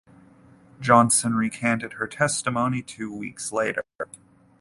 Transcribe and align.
Johnson 0.79 1.35
recanted 1.35 1.93
her 1.93 2.07
testimony 2.07 2.81
two 2.81 3.15
weeks 3.15 3.51
later. 3.51 3.83